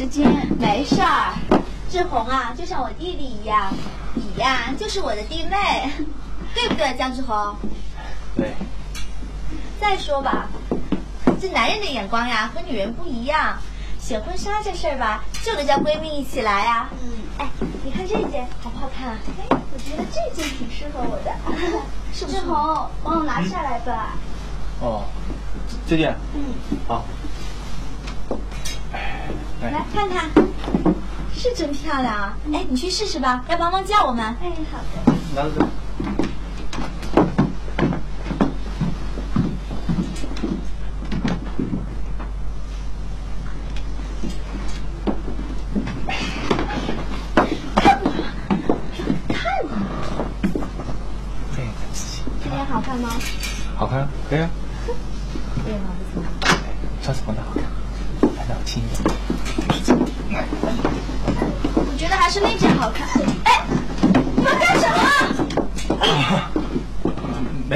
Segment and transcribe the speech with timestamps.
[0.00, 0.48] 的时间。
[0.58, 1.34] 没事儿，
[1.90, 3.72] 志红啊，就像我弟弟一样，
[4.14, 5.90] 你呀就是我的弟妹，
[6.54, 7.54] 对不对，江志红？
[8.34, 8.54] 对。
[9.80, 10.48] 再说吧，
[11.40, 13.58] 这男人的眼光呀和女人不一样，
[13.98, 16.88] 选婚纱这事儿吧，就得叫闺蜜一起来呀。
[17.02, 17.10] 嗯。
[17.38, 17.48] 哎，
[17.82, 19.18] 你看这件好不好看啊？
[19.38, 21.34] 哎，我觉得这件挺适合我的。
[22.12, 24.14] 志红，帮我拿下来吧。
[24.80, 25.04] 哦，
[25.88, 26.14] 这件。
[26.34, 26.44] 嗯。
[26.86, 27.04] 好。
[29.62, 30.30] 来看看，
[31.34, 32.34] 是真漂亮啊！
[32.52, 34.24] 哎，你去试试吧，要帮忙叫我们。
[34.42, 34.84] 哎，好的。
[35.34, 35.60] 拿着这。
[47.76, 48.10] 看我，
[49.28, 49.70] 看我。
[51.54, 52.00] 这个仔
[52.42, 53.10] 这件好看吗？
[53.76, 54.50] 好看，可以啊。
[55.64, 55.80] 可以吗？
[56.14, 56.26] 不错。
[57.02, 57.62] 上次放的好看，
[58.36, 59.04] 来，让我亲一下。
[61.74, 63.06] 我觉得还是那件好看。
[63.44, 63.64] 哎，
[64.36, 65.00] 你们干什么？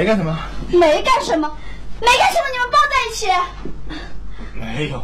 [0.05, 0.37] 没干什么。
[0.69, 1.57] 没干什么，
[1.99, 3.27] 没干什么，你们抱在一起。
[4.53, 5.03] 没有，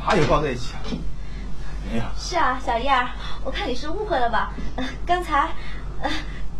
[0.00, 0.82] 哪有抱在一起啊？
[1.88, 2.04] 没有。
[2.18, 3.10] 是啊，小燕儿，
[3.44, 4.52] 我看你是误会了吧？
[4.74, 5.50] 呃，刚才，
[6.02, 6.10] 呃，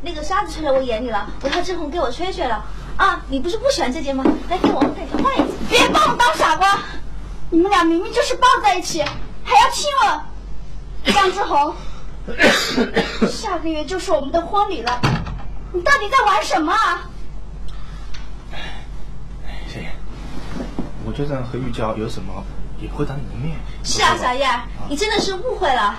[0.03, 2.65] 那个沙子吹在我眼里了，我要志宏给我吹吹了。
[2.97, 4.23] 啊，你不是不喜欢这件吗？
[4.49, 5.49] 来，给我换一件，换一件。
[5.69, 6.79] 别把我当傻瓜！
[7.51, 9.03] 你们俩明明就是抱在一起，
[9.43, 11.13] 还要亲吻。
[11.13, 11.75] 张志宏，
[13.29, 15.01] 下个月就是我们的婚礼了，
[15.73, 17.11] 你到底在玩什么啊？
[19.67, 19.91] 小燕，
[21.07, 22.43] 我就算和玉娇有什么，
[22.81, 23.57] 也不会当你的面。
[23.83, 24.49] 是啊，小燕，
[24.89, 25.95] 你真的是误会了。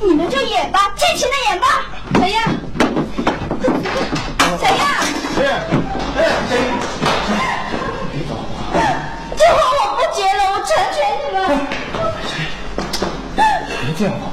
[0.00, 1.66] 你们就演吧，尽情的演吧，
[2.14, 2.40] 小燕。
[4.58, 4.78] 小燕。
[5.34, 5.50] 小燕，
[6.16, 6.64] 哎，小燕，
[8.12, 8.30] 别走。
[9.36, 11.38] 志宏，我不结了，我成全你们。
[13.84, 14.24] 别这样嘛！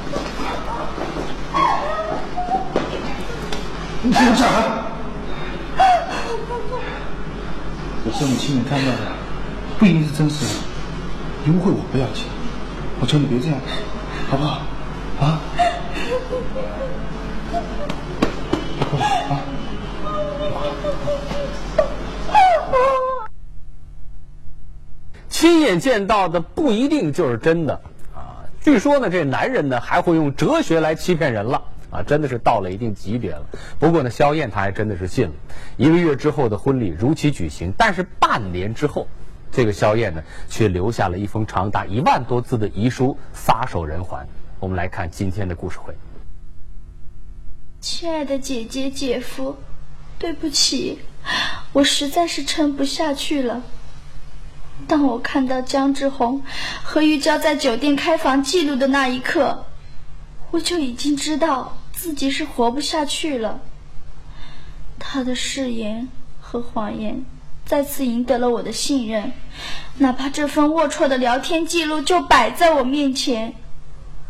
[4.01, 4.57] 你听我讲啊！
[8.09, 8.97] 有时候你亲眼看到的
[9.77, 10.51] 不一定是真实的，
[11.45, 12.25] 你误会我不要紧，
[12.99, 13.59] 我求你别这样，
[14.31, 14.61] 好不好？
[15.21, 15.39] 啊？
[19.29, 19.39] 啊！
[25.29, 27.79] 亲眼见到的不一定就是真的
[28.15, 28.41] 啊！
[28.59, 32.03] 据说呢，这男人呢还会用哲学来欺骗人了啊！
[32.03, 33.45] 真的是到了一定级别了。
[33.79, 35.33] 不过呢，萧燕她还真的是信了。
[35.77, 39.07] 一个月之后的婚礼如期举行，但是半年之后，
[39.51, 44.27] 这个萧燕呢却留下了一封长达一万多字的遗书，撒手人寰。
[44.59, 45.95] 我们来看今天的故事会。
[47.81, 49.55] 亲爱的姐姐、姐夫，
[50.17, 50.99] 对不起，
[51.71, 53.63] 我实在是撑不下去了。
[54.87, 56.43] 当我看到江志宏
[56.83, 59.65] 和玉娇在酒店开房记录的那一刻，
[60.51, 63.59] 我就已经知道自己是活不下去了。
[64.97, 66.07] 他的誓言
[66.39, 67.25] 和谎言
[67.65, 69.33] 再次赢得了我的信任，
[69.97, 73.53] 哪怕这份龌龊的聊天记录就摆在我面前，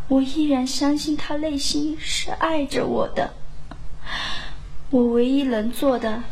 [0.08, 3.36] 我依然相信他内心是爱着我的。
[4.90, 6.24] 我唯一能做的，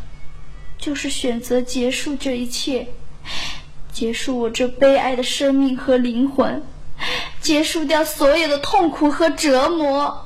[0.76, 2.88] 就是选择结束这一切。
[3.92, 6.60] 结束我这悲哀的生命和灵魂，
[7.40, 10.24] 结束掉所有的痛苦和折磨。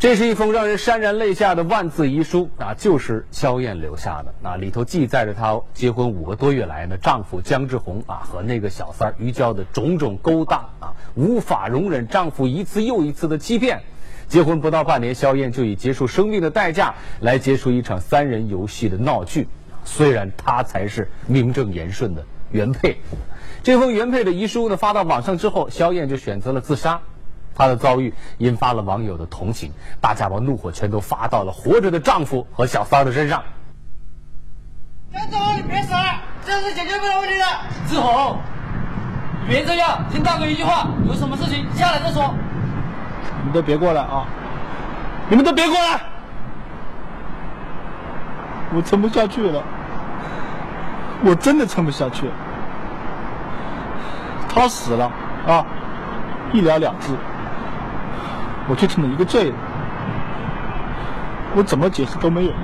[0.00, 13.78] 这是一封让人潸然泪下的万字遗书啊，就是肖燕留下的啊，里头记载着她结婚五个多月来呢，丈夫江志宏啊和那个小三儿于娇的种种勾当啊，无法容忍丈夫一次又一次的欺骗。
[14.26, 19.48] 结婚不到半年，肖燕就以结束生命的代价来结束一场三人游戏的闹剧。
[19.84, 22.96] 虽然她才是名正言顺的原配，
[23.62, 27.02] 这封原配的遗书呢发到网上之后，肖燕就选择了自杀。
[27.60, 29.70] 她的遭遇引发了网友的同情，
[30.00, 33.42] 大家把怒火全都发到了活着的丈夫和小三儿的身上。
[35.12, 37.44] 张志宏，你别死了，这是解决不了问题的。
[37.86, 38.38] 志宏，
[39.42, 42.32] 你别这样，听大哥一句话，有什么事情下来再说。
[43.40, 44.24] 你们都别过来啊！
[45.28, 46.00] 你们都别过来！
[48.74, 49.62] 我撑不下去了，
[51.22, 52.32] 我真的撑不下去了。
[54.48, 55.12] 他死了
[55.46, 55.66] 啊，
[56.54, 57.14] 一了了之，
[58.70, 59.54] 我却成了一个罪人。
[61.56, 62.60] 我怎么解释都没有用，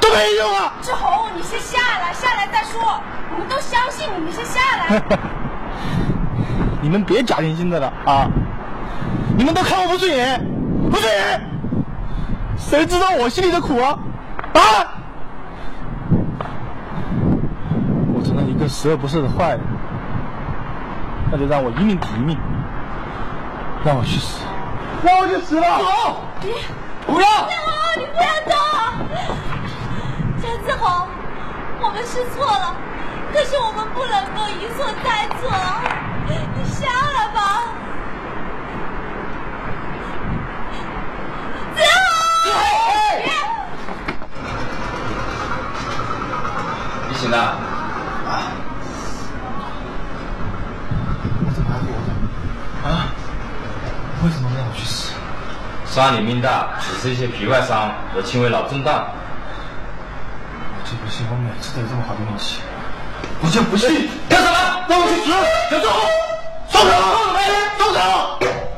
[0.00, 0.74] 都没用啊！
[0.82, 2.82] 志宏，你先下来，下来再说。
[3.32, 5.00] 我们都相信你，你先下来。
[6.82, 8.26] 你们别假惺惺的了啊！
[9.36, 10.44] 你们都看我不顺眼，
[10.90, 11.40] 不顺眼，
[12.56, 13.98] 谁知道我心里的苦啊？
[14.54, 14.60] 啊！
[18.12, 19.60] 我成了一个十恶不赦的坏人，
[21.30, 22.36] 那就让我一命抵一命，
[23.84, 24.45] 让我去死，
[25.06, 25.78] 让我就死了！
[25.78, 25.84] 走！
[27.06, 27.28] 不要！
[27.96, 28.52] 你不要动！
[30.42, 31.06] 江志宏，
[31.80, 32.74] 我们是错了，
[33.32, 35.48] 可是我们不能够一错再错。
[36.26, 37.38] 你瞎了吧？
[41.76, 41.78] 子
[42.42, 42.50] 宏！
[47.08, 47.60] 你醒了？
[51.38, 52.08] 你怎么还活着？
[52.88, 52.90] 啊？
[54.24, 55.12] 为什么让我去死？
[55.86, 59.06] 伤你命大，只是一些皮外伤和轻微脑震荡。
[60.78, 62.60] 我就不信我每次都有这么好的运气，
[63.40, 64.08] 我就不信！
[64.28, 64.56] 干什么？
[64.88, 65.30] 让我去死！
[65.70, 65.88] 小周，
[66.68, 66.90] 松手！
[67.78, 68.00] 松手！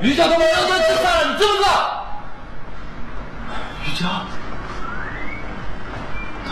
[0.01, 1.69] 于小东要要自杀了，你知不知道？
[3.85, 4.07] 于娇，
[6.47, 6.49] 他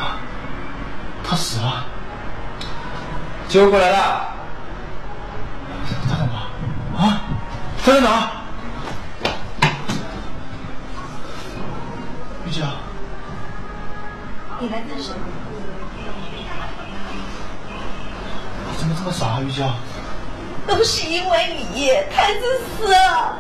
[1.29, 1.85] 他死了，
[3.49, 4.27] 救过来了。
[6.09, 6.35] 他在哪？
[7.01, 7.21] 啊？
[7.85, 8.31] 他在哪？
[12.47, 12.65] 于娇，
[14.61, 15.19] 你来干什么？
[18.71, 19.75] 你怎么这么傻啊，玉娇？
[20.67, 23.37] 都是因为你，太自私了。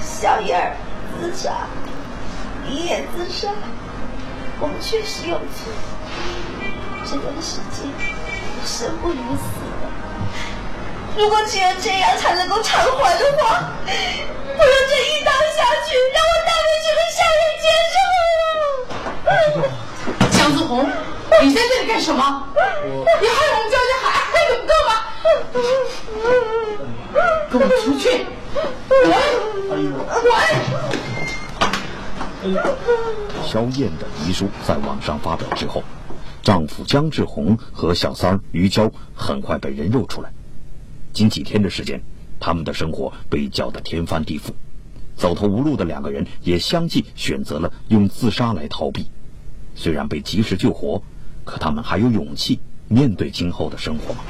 [0.00, 0.76] 小燕儿
[1.20, 1.66] 自杀，
[2.68, 3.48] 你也自杀，
[4.60, 5.72] 我们确实有错。
[7.04, 7.90] 这段时间
[8.64, 9.42] 生不如死
[9.82, 9.88] 的，
[11.16, 16.34] 如果只有这样才能够偿还的话，不如这一刀下去，让我
[17.60, 17.98] 接受。
[20.30, 20.88] 江志红，
[21.42, 22.46] 你在这里干什么？
[22.84, 24.90] 你害我们江家还还有不够吗？
[27.50, 28.04] 给我出去！
[28.88, 29.00] 滚！
[32.42, 32.54] 滚！
[33.44, 35.82] 肖燕的遗书在网上发表之后，
[36.42, 40.32] 丈夫江志宏和小三儿于娇很快被人肉出来。
[41.12, 42.00] 仅几天的时间，
[42.38, 44.52] 他们的生活被搅得天翻地覆，
[45.20, 49.06] 走投无路的两个人也相继选择了用自杀来逃避。
[49.74, 51.02] 虽然被及时救活，
[51.44, 52.58] 可他们还有勇气
[52.88, 54.20] 面对今后的生活吗？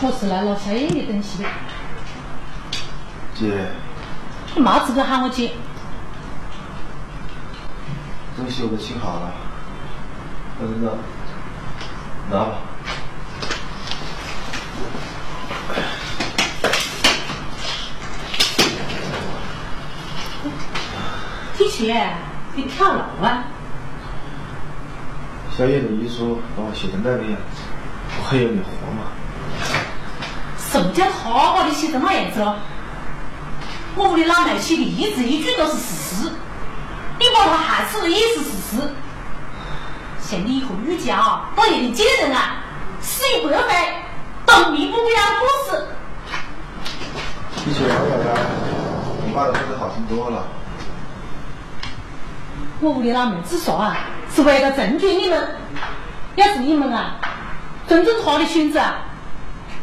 [0.00, 1.48] 我是来拿宵夜的东西的，
[3.34, 3.68] 姐，
[4.56, 5.52] 你嘛资格喊我姐？
[8.38, 9.34] 东西我都清好了，
[10.58, 12.71] 那那拿吧。
[21.62, 22.12] 提前
[22.56, 23.44] 你跳楼啊？
[25.56, 27.62] 小叶的遗书把我写成那个样子，
[28.18, 29.04] 我还有脸活吗？
[30.58, 32.56] 什么叫他把你写成那样子了？
[33.94, 36.30] 我屋里老奶写的一字一句都是事实，
[37.20, 38.76] 你把他害死了也是事实。
[40.20, 42.56] 像你和雨娇都一定贱人啊，
[43.00, 43.68] 死一百回，
[44.44, 45.86] 都弥补不了过失。
[47.70, 48.40] 一起聊聊呀，
[49.24, 50.44] 你爸的说的好听多了。
[52.82, 53.96] 我屋里老妹子说啊，
[54.34, 55.56] 是为了成全你们。
[56.34, 57.14] 要是你们啊，
[57.86, 58.96] 尊重他的选择啊，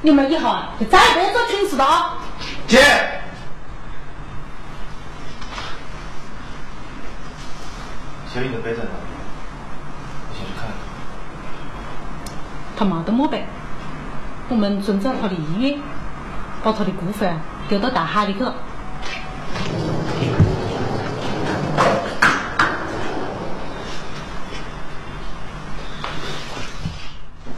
[0.01, 2.17] 你们以后啊就再也不要做蠢事了啊！
[2.67, 2.77] 姐，
[8.33, 8.91] 小雨的背在哪里？
[10.27, 10.73] 我先去看看。
[12.75, 13.45] 他嘛都没背，
[14.49, 15.79] 我们遵照他的意愿，
[16.61, 17.37] 把他的骨灰啊
[17.69, 18.53] 丢到大海里去了。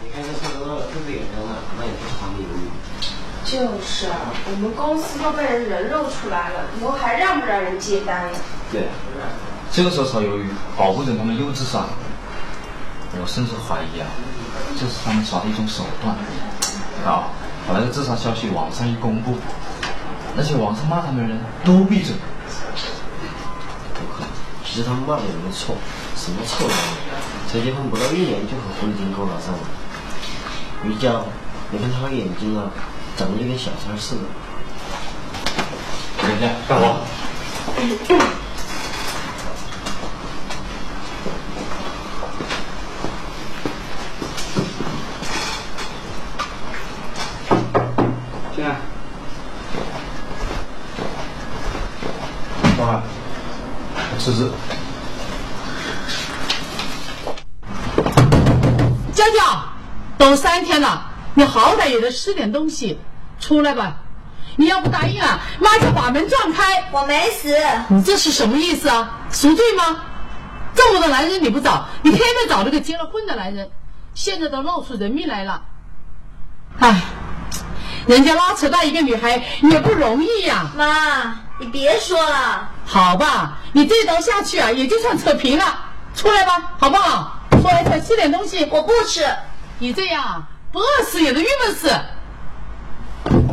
[0.03, 2.43] 你看这上头那个特别人啊，那也不是黄米
[3.51, 8.39] 就是啊，我们公司都被人人肉出来了，以后还让不让人接单呀？
[8.71, 8.87] 对，
[9.69, 11.83] 这个时候炒鱿鱼，保不准他们又自杀。
[13.19, 14.07] 我甚至怀疑啊，
[14.79, 16.15] 这是他们耍的一种手段。
[17.03, 17.33] 好，
[17.67, 19.35] 把那个自杀消息网上一公布，
[20.33, 22.15] 那些网上骂他们的人都闭嘴。
[23.93, 24.29] 不可能，
[24.63, 25.75] 其实他们骂的也没错，
[26.15, 26.79] 什么错都没
[27.11, 29.59] 有，才结婚不到一年就和狐狸精勾搭上了。
[30.85, 31.25] 于娇，
[31.69, 32.71] 你看他的眼睛啊，
[33.21, 34.21] 长得就跟小三似的。
[36.23, 37.05] 等一下，干活。
[48.55, 48.75] 进来。
[52.79, 53.03] 老板，
[54.17, 54.49] 辞职。
[59.13, 59.63] 娇娇，
[60.17, 62.97] 都三天了，你好歹也得吃点东西，
[63.41, 63.97] 出来吧。
[64.55, 66.87] 你要不答应啊，妈就把门撞开。
[66.91, 67.53] 我没死，
[67.89, 69.19] 你这是什么意思啊？
[69.31, 70.05] 赎罪吗？
[70.75, 73.69] 这这么多男人你不找，你偏偏找了个结了婚的男人，
[74.13, 75.61] 现在都闹出人命来了。
[76.79, 77.01] 唉，
[78.07, 85.79] 人家拉扯大一个女孩也不容易呀、妈，你别说了，好吧，你这刀下去啊，也就算扯平了。
[86.13, 87.39] 出来吧，好不好？
[87.51, 88.67] 出来再吃点东西。
[88.69, 89.25] 我不吃。
[89.79, 91.89] 你这样不饿死也能郁闷死。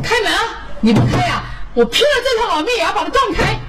[0.03, 0.41] 开门啊！
[0.81, 1.43] 你不开呀、
[1.75, 3.61] 我拼了这条老命也要把它撞开。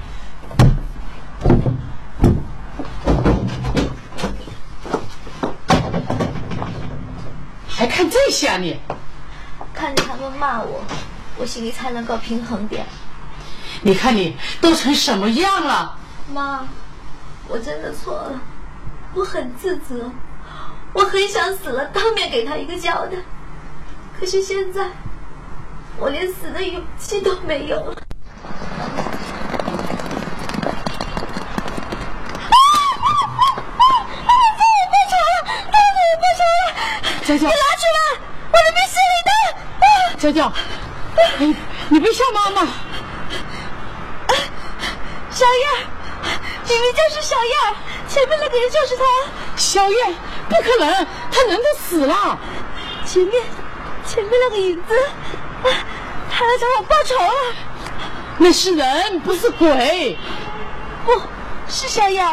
[7.68, 8.80] 还看这些啊你？
[9.74, 10.84] 看着他们骂我，
[11.38, 12.86] 我心里才能够平衡点。
[13.82, 15.98] 你看你都成什么样了？
[16.34, 16.68] 妈，
[17.48, 18.42] 我真的错了，
[19.14, 20.12] 我很自责，
[20.94, 23.18] 我很想死了当面给他一个交代，
[24.20, 24.90] 可是现在
[25.98, 27.96] 我连死的勇气都没有了。
[37.26, 38.00] 娇娇，你拿出来，
[38.52, 40.18] 我的冰淇淋呢？
[40.18, 40.52] 娇娇，
[41.38, 41.56] 你
[41.90, 42.66] 你别吓妈妈。
[45.30, 45.88] 小燕，
[46.68, 47.76] 明明就是小燕，
[48.08, 49.04] 前面那个人就是他。
[49.56, 50.16] 小燕，
[50.50, 52.40] 不可能，他人都死了。
[53.06, 53.44] 前面，
[54.08, 55.29] 前面那个影子，啊
[55.64, 57.56] 他来找我报仇了。
[58.38, 60.18] 那是人，不是鬼。
[61.06, 61.12] 不
[61.68, 62.26] 是小燕，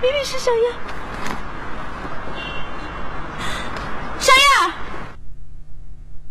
[0.00, 0.72] 明明是小燕。
[4.18, 4.72] 小燕，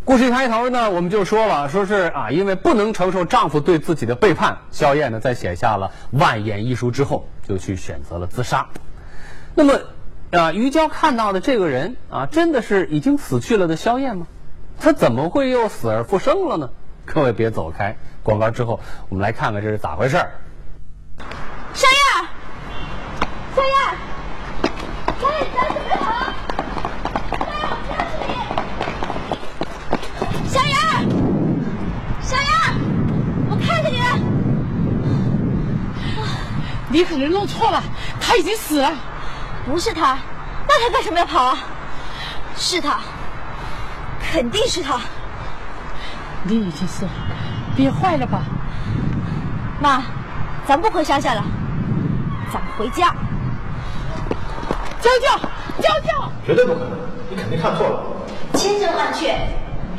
[0.04, 8.66] 故事一开头呢，我们就说了，说是啊，因为不能承受丈夫对自己的背叛，萧燕呢在写下了万言一书之后，就去选择了自杀。
[9.54, 9.78] 那么，
[10.32, 14.26] 啊，于娇看到的这个人啊，真的是已经死去了的萧燕吗？
[14.78, 16.68] 她怎么会又死而复生了呢？
[17.06, 20.30] 各位别走开，广告之后我们来看看这是咋回事儿。
[21.74, 21.98] 小燕，
[23.54, 23.72] 小燕，
[25.20, 26.34] 小燕，你要准备好了。
[30.48, 30.74] 小燕，
[32.22, 32.46] 小燕，
[33.50, 34.04] 我看见你了。
[36.88, 37.82] 你可能弄错了，
[38.20, 38.94] 他已经死了。
[39.66, 40.18] 不是他，
[40.68, 41.58] 那他干什么要跑啊？
[42.56, 43.00] 是他，
[44.34, 44.98] 肯定是他。
[46.42, 47.10] 你已经死了，
[47.76, 48.42] 憋坏了吧？
[49.80, 50.02] 妈，
[50.66, 51.44] 咱不回乡下了，
[52.52, 53.14] 咱们回家。
[55.00, 55.38] 娇娇，
[55.80, 56.98] 娇娇，绝对不可能，
[57.30, 58.02] 你肯定看错了。
[58.54, 59.38] 千真万确，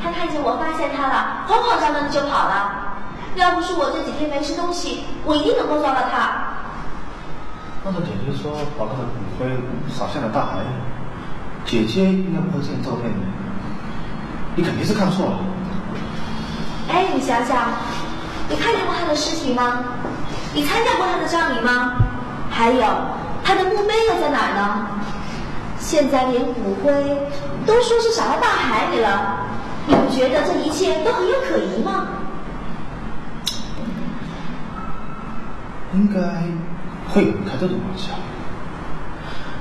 [0.04, 2.92] 他看见我发现他了，慌慌张张的就跑了。
[3.38, 6.44] 要不是我这几天没吃东西，我一定能够抓到他。
[7.86, 9.48] 那他姐姐说，把他的骨灰
[9.88, 10.60] 撒向了大海，
[11.63, 13.24] 姐姐应该不会这样照骗你。
[14.55, 15.39] 你肯定是看错了。
[16.89, 17.74] 哎，你想想，
[18.50, 19.83] 你看见过他的尸体吗？
[20.53, 21.93] 你参加过他的葬礼吗？
[22.50, 22.85] 还有，
[23.43, 24.88] 他的墓碑又在哪儿呢？
[25.77, 26.91] 现在连骨灰
[27.65, 29.38] 都说是撒到大海里了，
[29.88, 32.07] 你不觉得这一切都很有可疑吗？
[35.93, 36.19] 应该
[37.13, 38.09] 会有人开这种玩笑。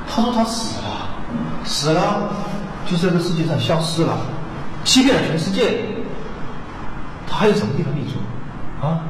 [0.09, 1.09] 他说他死了，
[1.65, 2.31] 死了
[2.87, 4.17] 就在这个世界上消失了，
[4.85, 5.81] 欺骗了全世界。
[7.27, 8.19] 他还有什么地方立足
[8.87, 9.01] 啊？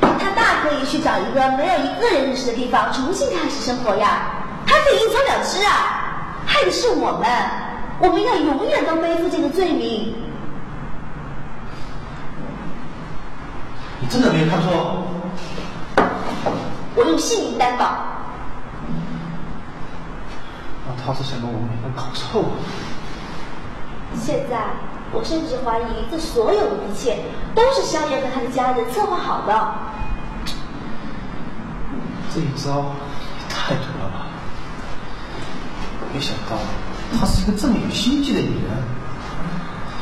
[0.00, 4.30] 他大可以去找一个没有一个人认识的地方重新开始生活呀，
[4.66, 7.28] 他可以一走了之啊，害的是我们，
[8.00, 10.14] 我们要永远都背负这个罪名。
[14.00, 15.04] 你真的没有看错？
[16.94, 17.84] 我用性命担保。
[20.86, 22.52] 那他是想把我们两个搞臭啊？
[24.18, 24.58] 现在
[25.12, 27.18] 我甚至怀疑，这所有的一切
[27.54, 29.74] 都是萧炎和他的家人策划好的。
[32.34, 32.94] 这一招
[33.38, 34.26] 也太毒了吧！
[36.14, 36.56] 没想到
[37.18, 38.70] 她是一个这么有心计的女人。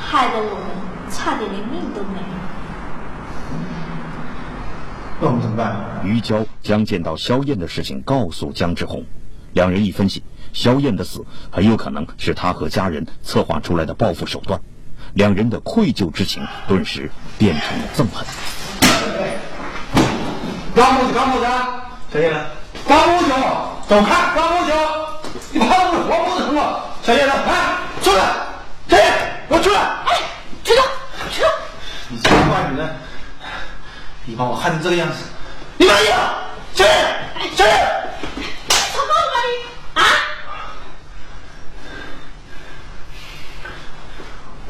[0.01, 0.65] 害得我们
[1.11, 2.25] 差点连命都没了。
[5.21, 5.77] 那我们怎么办？
[6.05, 9.05] 于娇将见到萧燕的事情告诉江志红，
[9.53, 14.61] 两人一分析，肖燕的死很有可能是他和家人策划出来的报复手段，
[15.15, 18.25] 两人的愧疚之情顿时变成了憎恨。
[20.75, 21.51] 干不干不干？
[22.13, 22.47] 小叶呢？
[22.87, 23.35] 干不行，
[23.89, 24.35] 走开！
[24.35, 24.75] 干不行，
[25.53, 26.85] 你怕我活不成了？
[27.03, 27.33] 小燕子？
[27.47, 28.23] 哎，出来！
[28.89, 29.05] 小叶，
[29.49, 29.81] 给我出来！
[30.07, 30.09] 哎，
[30.65, 30.83] 去了，
[31.31, 31.49] 去了！
[32.09, 32.89] 你这个坏女人，
[34.25, 35.17] 你把我害成这个样子，
[35.77, 36.51] 你满意了？
[36.73, 36.95] 小燕，
[37.57, 37.73] 小燕，小叶，
[38.69, 39.51] 他够了吧你？
[40.01, 40.03] 啊？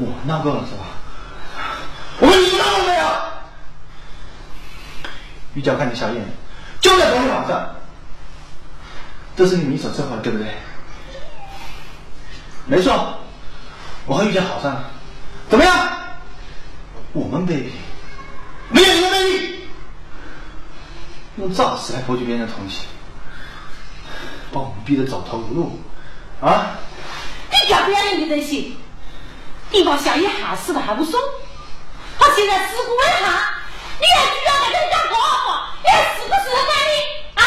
[0.01, 0.85] 我闹够了是吧？
[2.19, 3.05] 我问你那个没有？
[5.53, 6.25] 玉娇看见小燕，
[6.79, 7.75] 就在昨天晚上，
[9.35, 10.47] 这是你们一手策划的，对不对？
[12.65, 13.19] 没错，
[14.07, 14.89] 我和玉娇好上了，
[15.49, 15.87] 怎么样？
[17.13, 17.69] 我们卑鄙
[18.69, 19.55] 没有你们卑鄙
[21.37, 22.87] 用诈死来博取别人的同情，
[24.51, 25.79] 把我们逼得走投无路，
[26.41, 26.77] 啊！
[27.51, 28.77] 你不要不要脸的东西！
[29.71, 31.21] 你把小叶害死了还不算，
[32.19, 33.31] 他现在事故未判，
[33.99, 37.43] 你还居然还跟人家搞话，你还适不适合干你啊？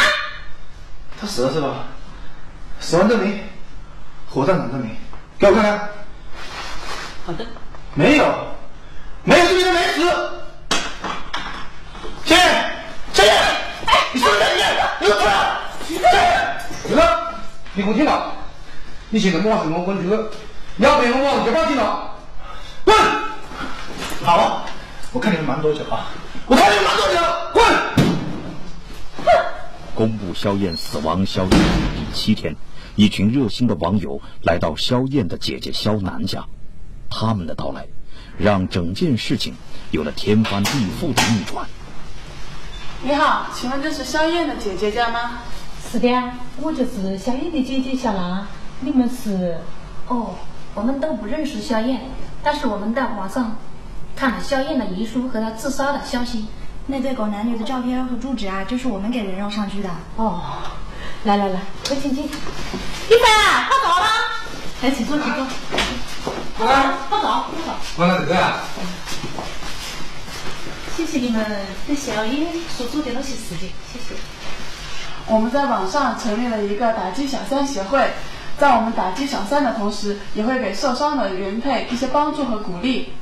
[1.20, 1.84] 他死了是吧？
[2.80, 3.46] 死亡证明，
[4.30, 4.96] 火葬场证明，
[5.38, 5.90] 给我看看。
[7.26, 7.44] 好的。
[7.92, 8.24] 没有，
[9.22, 10.00] 没有证明他没死。
[12.24, 12.42] 谢谢，
[13.12, 13.30] 谢谢。
[13.86, 14.66] 哎，你是不是在里面？
[15.00, 15.58] 你给我出来！
[15.86, 16.88] 谢谢。
[16.88, 17.34] 是的，
[17.74, 18.32] 你给我听着，
[19.10, 20.10] 你现在马上给我滚出去，
[20.78, 21.82] 要不然我就报警了。
[21.84, 22.13] 滚！
[24.24, 24.64] 好，
[25.12, 26.08] 我看你们瞒多久啊？
[26.46, 27.20] 我看你们瞒多久？
[27.52, 27.62] 滚！
[29.94, 32.56] 公布肖燕死亡消息第七天，
[32.96, 36.42] 一群热心的网友来到肖燕的姐姐肖楠家，
[37.10, 37.86] 他们的到来，
[38.38, 39.52] 让整件事情
[39.90, 41.66] 有了天翻地覆的逆转。
[43.02, 45.40] 你好，请问这是肖燕的姐姐家吗？
[45.92, 46.08] 是的，
[46.62, 48.46] 我就是肖燕的姐姐小兰。
[48.80, 49.58] 你们是？
[50.08, 50.34] 哦，
[50.74, 52.00] 我们都不认识肖燕，
[52.42, 53.54] 但是我们在网上
[54.16, 56.46] 看了肖燕的遗书和她自杀的消息。
[56.86, 59.88] 那对狗男女的照片和住址啊，就是我们给人肉上去的。
[60.16, 60.42] 哦，
[61.24, 62.24] 来来来，快请进。
[62.24, 64.06] 一凡，快走了。
[64.82, 65.46] 来，请坐，请坐。
[66.58, 66.72] 快走，
[67.08, 67.72] 快走，快走。
[67.96, 68.60] 完了这个啊。
[70.94, 71.44] 谢谢你们
[71.86, 74.14] 对小燕所做的那些事情，谢谢。
[75.26, 78.12] 我们在网上成立了一个打击小三协会，
[78.58, 83.14] 在我们打击小三的同时，也会给受伤的原配一些帮助和鼓励。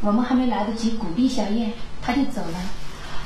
[0.00, 2.58] 我们还没来得及鼓励小燕，她就走了。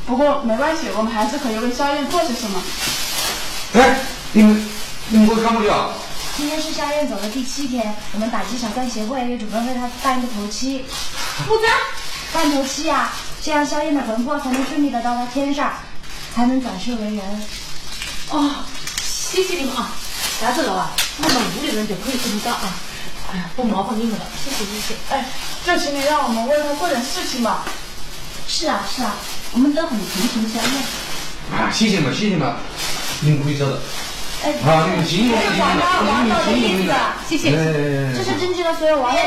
[0.06, 2.62] 不过没关系，我们还是可以为肖燕做些什么。
[3.74, 4.00] 哎，
[4.32, 4.68] 你们
[5.08, 5.92] 你们给我干不了。
[6.36, 10.84] 今天是肖燕走的第七天，我们打击小三协会也准备为她办一个头七。
[11.46, 11.70] 不干，
[12.32, 15.72] 办头七呀，这样肖燕的魂魄才能顺利的到达天上，
[16.34, 17.42] 才能转世为人。
[18.30, 18.50] 哦，
[19.00, 19.92] 谢谢你们啊！
[20.40, 22.74] 这样子了啊，我们屋里人就可以听到啊。
[23.34, 24.94] 哎呀，不麻烦你们了，谢谢谢谢。
[25.10, 25.26] 哎，
[25.64, 27.64] 就请你让我们为他做点事情吧。
[28.46, 29.16] 是啊是啊，
[29.52, 30.72] 我们都很同情肖燕。
[31.52, 32.54] 啊，谢谢你们，谢谢你们，
[33.22, 33.80] 你们可以走了。
[34.44, 35.64] 哎，啊，你们辛苦了，辛苦了，
[36.06, 36.92] 王导的辛苦意思，
[37.28, 37.50] 谢谢。
[38.14, 39.20] 这是征集了所有网友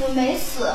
[0.00, 0.70] 我没死。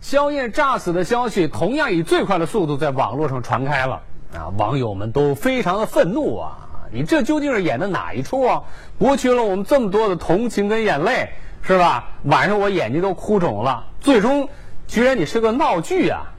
[0.00, 4.00] 肖燕诈死的消息同样以最快的速度在网络上传开了
[4.36, 4.48] 啊！
[4.56, 6.58] 网友们都非常的愤怒啊！
[6.90, 8.62] 你这究竟是演的哪一出啊？
[8.98, 11.30] 博取了我们这么多的同情跟眼泪，
[11.62, 12.10] 是吧？
[12.24, 14.48] 晚上我眼睛都哭肿了，最终
[14.86, 16.32] 居然你是个闹剧啊！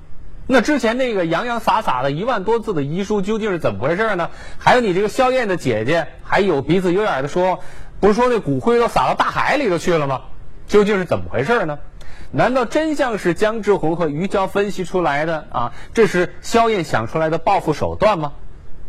[0.45, 4.29] 那之前那个洋洋洒洒的一万多字的遗书究竟是怎么回事呢？
[4.58, 7.60] 还有你这个肖艳的姐姐还有鼻子有眼的说，
[7.99, 10.21] 不是说那骨灰都撒到大海里头去了吗？
[10.67, 11.79] 究竟是怎么回事呢？
[12.36, 15.72] 难道真相是江志宏和于娇分析出来的啊？
[15.93, 18.34] 这是肖燕想出来的报复手段吗？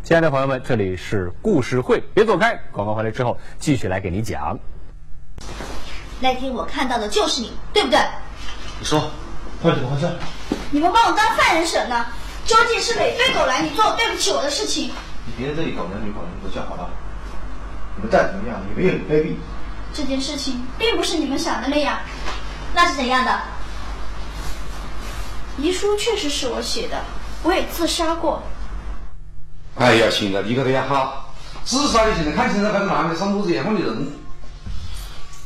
[0.02, 4.59] 亲爱的朋友们，这里是故事会，别走开，广告回来之后继续来给你讲。
[6.20, 7.98] 那天我看到的就是你，对不对？
[8.80, 9.11] 你说，
[9.62, 10.09] 到底怎么回事？
[10.70, 12.07] 你们把我当犯人审呢？
[12.46, 14.90] 究竟是哪对狗男女做了对不起我的事情？
[15.26, 16.88] 你别在这里搞男女搞男女不叫好了。
[17.96, 19.35] 你们再怎么样，也没有你卑鄙。
[19.92, 21.98] 这件事情并不是你们想的那样。
[22.74, 23.40] 那是怎样的？
[25.56, 27.04] 遗书确实是我写的，
[27.44, 28.42] 我也自杀过。
[29.76, 31.32] 哎呀，行了，你个的也好，
[31.64, 34.12] 自杀的现在看起来还是男的上肚子一样的人。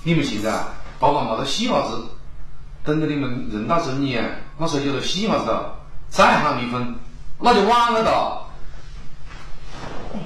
[0.02, 0.50] 你们现在
[0.98, 2.08] 把王冒到戏麻子，
[2.82, 5.76] 等着你们人到中年，那时候有了细伢子了，
[6.08, 6.94] 再喊离婚，
[7.38, 8.10] 那就晚了的。
[10.14, 10.20] 哎，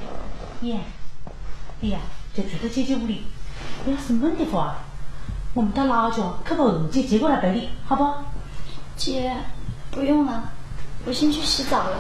[0.60, 0.78] 你，
[1.80, 1.98] 你呀，
[2.34, 3.26] 就住在姐姐屋里，
[3.86, 4.76] 要是闷的话，
[5.54, 8.10] 我们到老家去把二姐接过来陪你，好不？
[8.96, 9.36] 姐，
[9.90, 10.44] 不用了，
[11.04, 11.98] 我先去洗澡了。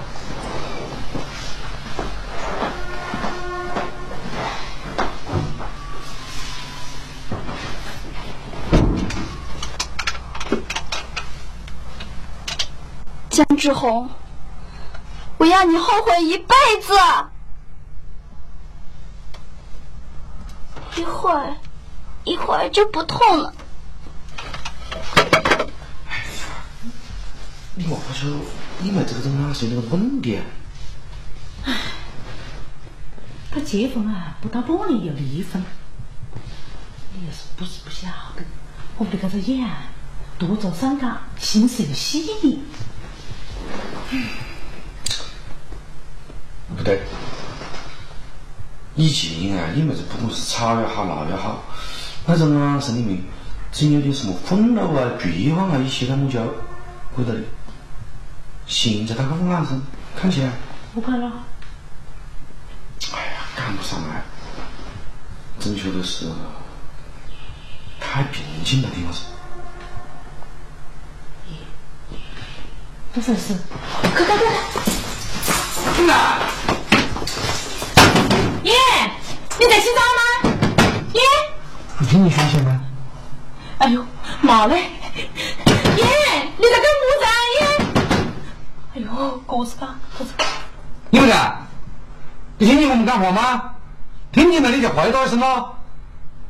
[13.28, 14.08] 江志红，
[15.36, 16.94] 我要你后悔一辈子。
[20.96, 21.56] 一会儿，
[22.24, 23.54] 一会儿就不痛了。
[27.74, 28.30] 你莫不说
[28.80, 30.38] 你们这个人哪是那个稳的？
[31.64, 31.74] 唉，
[33.50, 35.64] 他结婚啊，不到半年就离婚。
[37.14, 38.42] 你要是不是不晓得，
[38.98, 39.68] 我们这个演
[40.38, 42.62] 多愁善感，心思又细腻。
[46.76, 47.02] 不对，
[48.96, 51.62] 以前啊，你们这不管是吵也好，闹也好，
[52.26, 53.20] 那种啊神里面
[53.72, 56.46] 总有点什么愤怒啊、绝望啊一些，他们就要
[57.14, 57.40] 回到的。
[58.66, 59.82] 现在他那个眼神
[60.16, 60.50] 看起来，
[60.94, 61.30] 不可能。
[63.12, 64.22] 哎呀，赶不上来，
[65.58, 66.26] 准确的是
[68.00, 69.20] 太平静了，地方是。
[73.12, 73.54] 不是是，
[74.00, 74.46] 快快快！
[75.96, 76.14] 进来。
[78.62, 78.72] 耶，
[79.58, 80.00] 你在洗澡吗？
[80.00, 80.00] 耶。
[80.00, 80.11] 不
[82.12, 82.78] 听你宣泄吗？
[83.78, 84.04] 哎呦，
[84.42, 84.76] 妈嘞！
[84.76, 84.82] 爷，
[86.58, 87.32] 你在干么子啊？
[87.56, 87.64] 爷！
[88.94, 90.34] 哎呦，哥子吧，哥子。
[91.08, 91.66] 你们看，
[92.58, 93.70] 你听见我们讲话吗？
[94.30, 95.74] 听见了你就回答一声咯。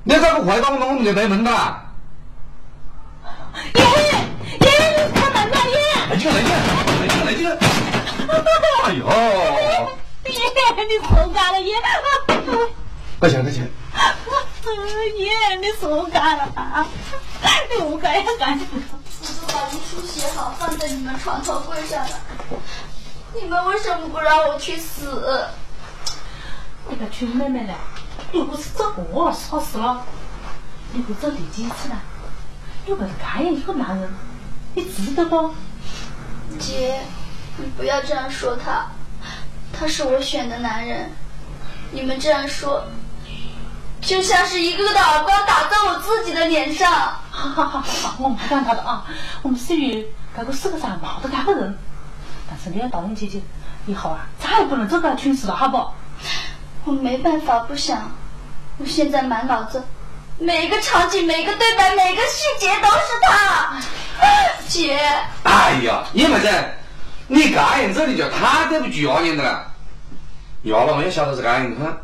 [0.02, 1.50] 你再不回答我们，我们就对门的。
[3.74, 3.86] 爷，爷，
[4.58, 5.56] 你开门呐！
[5.70, 5.78] 爷！
[6.10, 6.50] 来劲来劲
[6.98, 7.48] 来劲来劲！
[8.82, 9.06] 哎呦！
[10.26, 10.34] 爷，
[10.88, 11.76] 你受干了爷！
[13.20, 13.62] 快起来， 快起
[14.76, 15.04] 来！
[15.18, 16.86] 耶，你受干了啊！
[17.70, 18.58] 你我干呀干！
[18.58, 22.20] 我都把遗书写好，放在你们床头柜上了。
[23.34, 25.46] 你们为什么不让我去死？
[26.88, 27.74] 你个穷妹妹了，
[28.32, 30.04] 又不是这个是好事了，
[30.92, 32.00] 你会走第几次呢？
[32.86, 34.12] 有个这样一个男人，
[34.74, 35.54] 你知道不？
[36.58, 37.00] 姐，
[37.56, 38.90] 你不要这样说他，
[39.72, 41.10] 他是我选的男人。
[41.92, 42.84] 你们这样说，
[44.02, 46.90] 就像是一个个的耳光打在我自己的脸上。
[47.30, 49.04] 好好好好，我们不管他的啊，
[49.42, 51.78] 我们至于这个世界上没得这个人，
[52.50, 53.40] 但是你要答应姐姐，
[53.86, 55.78] 以后啊再也不能做这个蠢事了，好不？
[56.84, 58.10] 我没办法不想，
[58.78, 59.82] 我现在满脑子，
[60.38, 63.80] 每个场景、每个对白、每个细节都是他。
[64.68, 64.98] 姐，
[65.44, 66.48] 哎呀，你妹子，
[67.28, 69.66] 你这样子你就太对不起丫娘的了。
[70.64, 71.96] 丫老妹也晓得是这样，你看，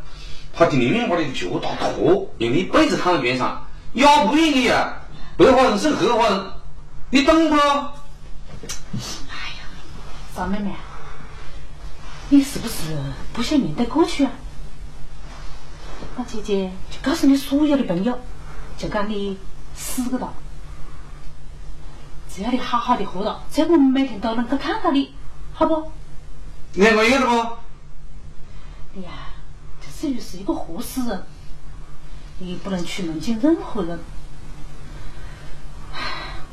[0.59, 4.93] 他听明明把你脚打脱，让你一辈子躺在边上，要不愿意啊，
[5.37, 6.51] 白花人生黑花人，
[7.11, 7.55] 你懂不？
[7.55, 7.61] 哎
[9.55, 9.63] 呀，
[10.35, 10.71] 赵妹妹，
[12.27, 12.97] 你是不是
[13.31, 14.31] 不想面对过去啊？
[16.17, 18.19] 那姐姐就告诉你所有的朋友，
[18.77, 19.37] 就讲你
[19.77, 20.33] 死个了。
[22.29, 25.15] 只要你好好的活着，只要我们每天都能够看到你，
[25.53, 25.89] 好不？
[26.73, 27.31] 两个月了不？
[28.91, 29.15] 你呀，就
[29.99, 31.23] 属于是一个活死人，
[32.37, 33.99] 你不能去梦见任何人。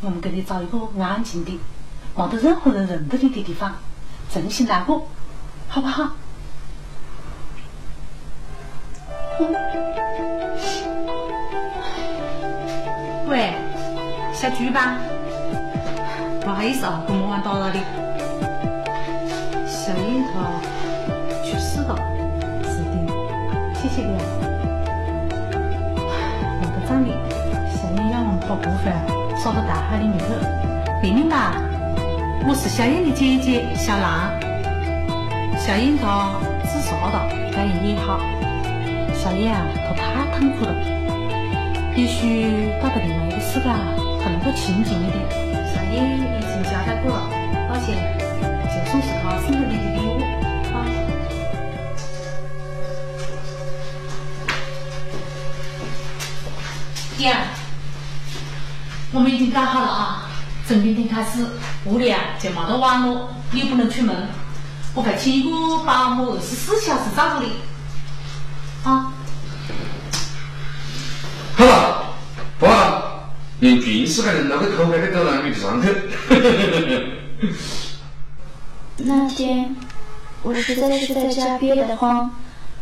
[0.00, 1.56] 我们给你找一个安静的、
[2.16, 3.76] 没得任何人认得你的地方，
[4.32, 5.06] 重新来过，
[5.68, 6.10] 好不好？
[13.28, 13.54] 喂，
[14.34, 14.98] 小菊吧，
[16.42, 17.80] 不好意思啊，这么晚打扰你。
[19.68, 20.60] 小樱桃
[21.44, 22.15] 去世了，
[23.88, 24.24] 谢谢你啊。
[26.60, 27.12] 那个葬礼，
[27.70, 28.90] 小燕让我们把骨灰
[29.38, 30.24] 撒到大海里面去。
[31.02, 31.54] 玲玲吧，
[32.48, 34.40] 我是小燕的姐姐小兰。
[35.56, 38.18] 小燕她自杀了，感言也好。
[39.14, 40.74] 小燕啊，她太痛苦了，
[41.94, 43.70] 也许到了另外一个世界，
[44.18, 45.22] 她能够清静一点。
[45.70, 47.22] 小燕已经交代过了，
[47.70, 47.94] 而且
[48.66, 49.95] 就算是她送给你的，
[57.18, 57.46] 燕儿，
[59.12, 60.28] 我们已经搞好了啊，
[60.66, 61.44] 从明天开始
[61.84, 64.28] 屋里啊就没得网络，你也不能出门，
[64.94, 65.50] 我会请一个
[65.84, 67.52] 保姆二十四小时照顾你，
[68.84, 69.12] 啊。
[71.56, 72.14] 好了，
[72.58, 75.88] 不了，连全世界人都会偷拍的狗到你的上去。
[78.98, 79.74] 那天
[80.42, 82.30] 我实在是在家憋得慌，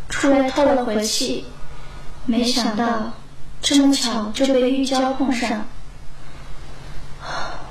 [0.09, 1.44] 出来透了回气，
[2.27, 3.12] 没想到
[3.64, 5.64] 这么巧就被玉娇碰上。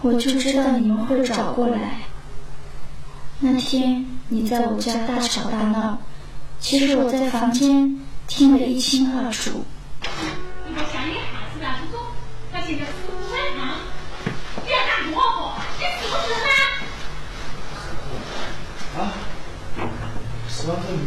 [0.01, 1.99] 我就知道你们会找过来。
[3.41, 5.99] 那天你在我家大吵大闹，
[6.59, 9.63] 其实我在房间听得一清二楚。
[10.67, 12.01] 你把香烟还是拿去做，
[12.51, 13.77] 他现在是不在忙，
[14.65, 15.61] 你要干活不？
[15.77, 16.49] 你是不是呢？
[18.97, 19.13] 啊，
[20.49, 21.05] 死亡证明，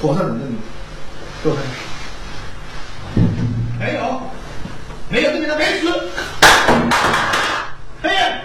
[0.00, 0.56] 火上人证明，
[1.44, 1.87] 给我看看。
[3.78, 4.20] 没有，
[5.08, 6.10] 没有证明他没死。
[8.02, 8.40] 黑人，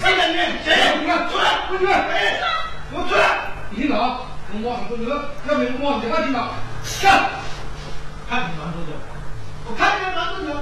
[0.00, 0.36] 在哪里？
[0.64, 0.98] 谁？
[1.00, 1.92] 你看，出来，滚出来！
[1.92, 2.40] 哎，
[2.90, 3.52] 给我出来！
[3.70, 4.20] 你听到啊？
[4.52, 6.50] 我马上说你了，要没我马上就他听到。
[7.00, 7.30] 看，
[8.28, 8.92] 看你玩多久？
[9.66, 10.60] 我看你玩多久？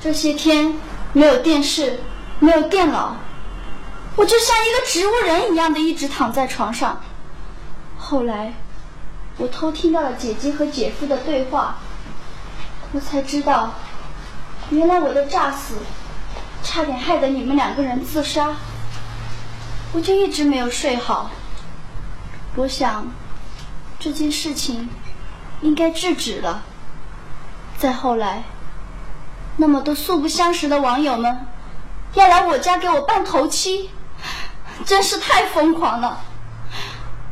[0.00, 0.74] 这些天
[1.12, 2.00] 没有电视，
[2.40, 3.16] 没有电脑，
[4.16, 7.00] 我就像一个植物人一样的一直躺在床上。
[7.98, 8.52] 后来，
[9.36, 11.78] 我偷听到了姐姐和姐夫的对话，
[12.92, 13.72] 我才知道，
[14.70, 15.76] 原来我的诈死，
[16.62, 18.54] 差点害得你们两个人自杀。
[19.94, 21.30] 我就一直没有睡好。
[22.54, 23.06] 我想，
[23.98, 24.90] 这件事情
[25.62, 26.62] 应该制止了。
[27.78, 28.44] 再后来，
[29.56, 31.46] 那么多素不相识的网友们
[32.14, 33.88] 要来我家给我办头七，
[34.84, 36.20] 真是太疯狂了。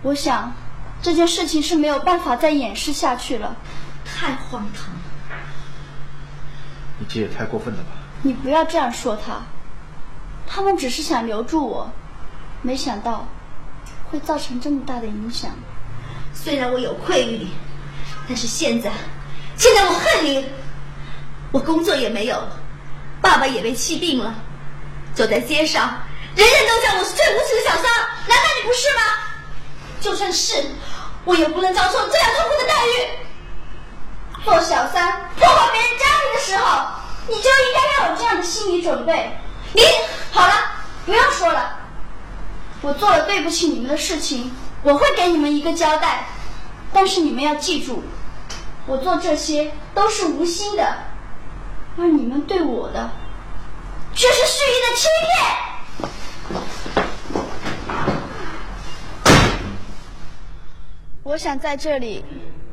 [0.02, 0.54] 我想，
[1.02, 3.56] 这件事情是没有办法再掩饰下去了，
[4.04, 4.99] 太荒唐。
[7.00, 7.88] 你这也太过分了吧？
[8.22, 9.40] 你不要这样说他，
[10.46, 11.90] 他们只是想留住我，
[12.60, 13.26] 没想到
[14.10, 15.50] 会造成这么大的影响。
[16.34, 17.52] 虽然我有愧于你，
[18.28, 18.92] 但是现在，
[19.56, 20.44] 现在我恨你。
[21.52, 22.60] 我工作也没有了，
[23.20, 24.32] 爸爸也被气病了，
[25.14, 26.00] 走在街上，
[26.36, 27.90] 人人都叫我是最无耻的小三，
[28.28, 29.00] 难道你不是吗？
[30.00, 30.64] 就算是，
[31.24, 33.19] 我也不能遭受这样痛苦的待遇。
[34.44, 36.87] 做小三破坏别人家庭的时候，
[37.29, 39.38] 你就应该要有这样的心理准备。
[39.74, 39.83] 你
[40.31, 40.53] 好了，
[41.05, 41.79] 不要说了。
[42.81, 44.50] 我做了对不起你们的事情，
[44.83, 46.26] 我会给你们一个交代。
[46.92, 48.03] 但是你们要记住，
[48.87, 50.96] 我做这些都是无心的，
[51.98, 53.11] 而你们对我的
[54.14, 55.31] 却是蓄意的欺骗。
[61.22, 62.24] 我想在这里，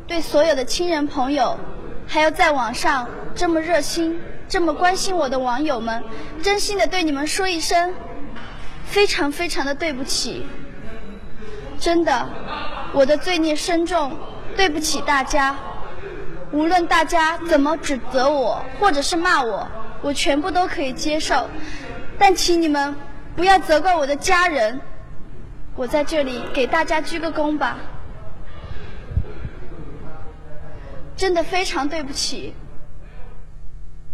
[0.08, 1.58] 对所有的亲人朋友，
[2.08, 4.18] 还有在网上这么热心、
[4.48, 6.02] 这么关心我的网友们，
[6.42, 7.94] 真心的对你们说一声，
[8.86, 10.48] 非常非常的对不起。
[11.78, 12.30] 真的，
[12.94, 14.18] 我的罪孽深重，
[14.56, 15.54] 对不起大家。
[16.54, 19.68] 无论大家怎么指责我，或者是骂我，
[20.02, 21.50] 我全部都可以接受。
[22.18, 22.96] 但请你们
[23.36, 24.80] 不要责怪我的家人。
[25.76, 27.78] 我在这里给大家鞠个躬吧。
[31.18, 32.54] 真的非常对不起。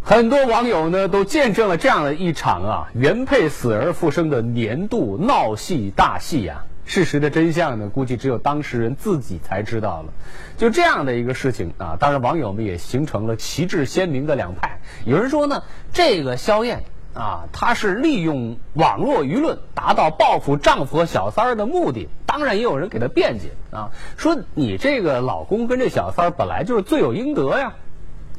[0.02, 10.14] 很多网友呢都见证了这样的一场啊原配死而复生的年度闹戏大戏呀、事实的真相呢，估计只有当事人自己才知道了。
[10.58, 14.80] 就这样的一个事情啊，当然网友们也形成了旗帜鲜明的两派。
[15.06, 15.64] 有人说呢，
[15.94, 22.10] 这个肖艳啊，她是利用网络舆论达到报复丈夫和小三儿的目的。
[22.26, 27.74] 当然，也有人给她辩解啊，说你这个老公跟这小三儿本来就是罪有应得呀，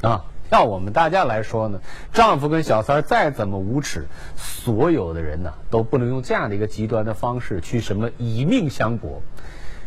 [0.01, 0.25] 啊。
[0.51, 1.79] 要我们大家来说呢，
[2.13, 9.23] 丈夫跟小三儿再怎么无耻，所有的人呢都不能用这样的一个极端的方式去什么以命相搏。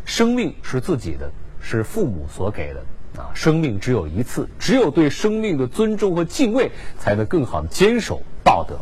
[0.04, 2.80] 生命是自己的，是父母所给的
[3.18, 8.78] 啊，生命只有一次，只有对生命的尊重和敬畏，才能更好的坚守道德。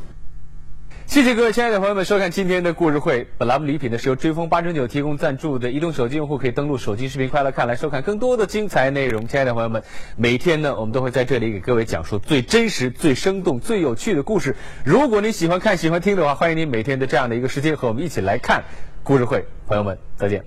[1.07, 3.29] 谢谢各位亲爱的朋友们收看今天的故事会。
[3.39, 9.29] 本栏目礼品呢是由追风八九九提供赞助的，移动手机用户可以登录手机视频快乐看来收看更多的精彩内容。
[9.29, 9.85] 亲爱的朋友们，
[10.17, 14.57] 每天呢我们都会在这里给各位讲述最真实、最生动、最有趣的故事。
[14.85, 18.65] 如果你喜欢看、喜欢听的话，欢迎您每天的这样的一个时间和我们一起来看
[19.05, 19.47] 故事会。
[19.69, 20.45] 朋友们，再见。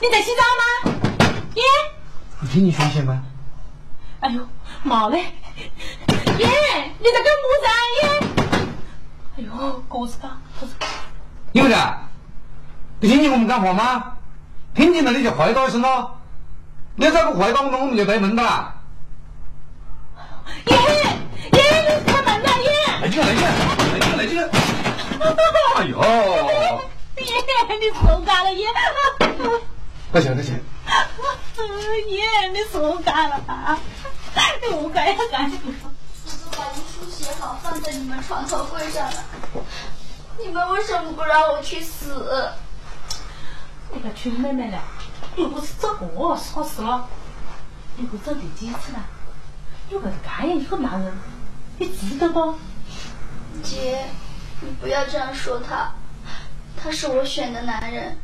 [0.00, 0.62] 爷，你在洗澡吗？
[1.54, 1.62] 爷，
[2.40, 3.22] 你听你宣泄吗？
[4.20, 4.48] 哎呦，
[4.82, 5.18] 妈嘞！
[5.18, 6.46] 爷，
[6.98, 7.72] 你在干么子啊？
[7.96, 8.02] 爷，
[9.36, 9.50] 哎呦，
[9.88, 10.88] 狗子干，狗子干。
[11.52, 11.98] 你们的，
[13.00, 14.16] 你听见我们讲话吗？
[14.74, 16.18] 听见了你就回答一声咯！
[16.94, 18.74] 你要再不回答我们，我们就带门的啦！
[20.64, 20.82] 爷，爷，
[21.52, 22.70] 你开门呐，耶！
[23.02, 23.50] 来劲了，来劲了，
[23.92, 24.48] 来劲，来劲了！
[25.76, 26.00] 哎呦！
[27.18, 27.24] 爷，
[27.78, 28.66] 你手干了，爷！
[30.10, 30.58] 快起来，快起来！
[32.08, 33.78] 爷，你手干了啊！
[34.72, 35.50] 我干呀干！
[35.52, 39.24] 我都把遗书写好，放在你们床头柜上了。
[40.38, 42.50] 你们为什么不让我去死？
[43.92, 44.82] 那个亲妹妹了，
[45.36, 47.06] 又不是找我，说事了？
[47.96, 49.04] 你会找第几次了？
[49.90, 51.12] 有个这样一个男人，
[51.78, 52.54] 你值得不？
[53.62, 54.06] 姐，
[54.60, 55.92] 你不要这样说他，
[56.76, 58.18] 他是我选的男人。